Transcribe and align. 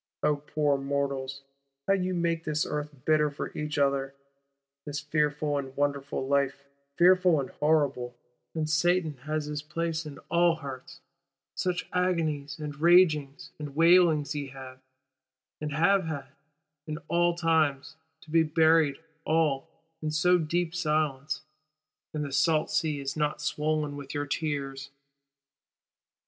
O 0.23 0.37
poor 0.37 0.79
mortals, 0.79 1.43
how 1.87 1.93
ye 1.93 2.11
make 2.11 2.43
this 2.43 2.65
Earth 2.65 2.89
bitter 3.05 3.29
for 3.29 3.55
each 3.55 3.77
other; 3.77 4.15
this 4.83 4.99
fearful 4.99 5.59
and 5.59 5.77
wonderful 5.77 6.27
Life 6.27 6.63
fearful 6.97 7.39
and 7.39 7.51
horrible; 7.51 8.15
and 8.55 8.67
Satan 8.67 9.17
has 9.27 9.45
his 9.45 9.61
place 9.61 10.03
in 10.07 10.17
all 10.31 10.55
hearts! 10.55 11.01
Such 11.53 11.87
agonies 11.93 12.57
and 12.57 12.81
ragings 12.81 13.51
and 13.59 13.75
wailings 13.75 14.33
ye 14.33 14.47
have, 14.47 14.79
and 15.61 15.71
have 15.71 16.05
had, 16.05 16.29
in 16.87 16.97
all 17.07 17.35
times:—to 17.35 18.31
be 18.31 18.41
buried 18.41 18.97
all, 19.23 19.69
in 20.01 20.09
so 20.09 20.39
deep 20.39 20.73
silence; 20.73 21.43
and 22.11 22.25
the 22.25 22.31
salt 22.31 22.71
sea 22.71 22.99
is 22.99 23.15
not 23.15 23.39
swoln 23.39 23.95
with 23.95 24.15
your 24.15 24.25
tears. 24.25 24.89